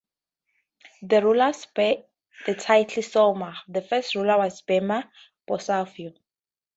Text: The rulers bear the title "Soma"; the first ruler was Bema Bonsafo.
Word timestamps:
The 1.03 1.21
rulers 1.21 1.67
bear 1.75 1.97
the 2.47 2.55
title 2.55 3.03
"Soma"; 3.03 3.61
the 3.67 3.83
first 3.83 4.15
ruler 4.15 4.39
was 4.39 4.63
Bema 4.63 5.07
Bonsafo. 5.47 6.17